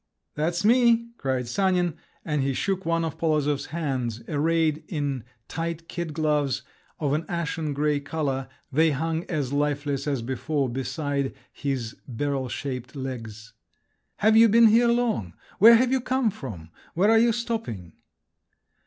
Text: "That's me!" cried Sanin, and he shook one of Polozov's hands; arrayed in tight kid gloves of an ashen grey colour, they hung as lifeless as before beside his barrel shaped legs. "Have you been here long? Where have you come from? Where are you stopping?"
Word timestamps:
"That's 0.33 0.65
me!" 0.65 1.11
cried 1.19 1.47
Sanin, 1.47 1.95
and 2.25 2.41
he 2.41 2.55
shook 2.55 2.87
one 2.87 3.05
of 3.05 3.19
Polozov's 3.19 3.67
hands; 3.67 4.23
arrayed 4.27 4.83
in 4.87 5.23
tight 5.47 5.87
kid 5.87 6.15
gloves 6.15 6.63
of 6.99 7.13
an 7.13 7.23
ashen 7.29 7.71
grey 7.71 7.99
colour, 7.99 8.47
they 8.71 8.89
hung 8.89 9.25
as 9.25 9.53
lifeless 9.53 10.07
as 10.07 10.23
before 10.23 10.69
beside 10.69 11.35
his 11.53 11.95
barrel 12.07 12.49
shaped 12.49 12.95
legs. 12.95 13.53
"Have 14.15 14.35
you 14.35 14.49
been 14.49 14.69
here 14.69 14.87
long? 14.87 15.33
Where 15.59 15.75
have 15.75 15.91
you 15.91 16.01
come 16.01 16.31
from? 16.31 16.71
Where 16.95 17.11
are 17.11 17.19
you 17.19 17.31
stopping?" 17.31 17.93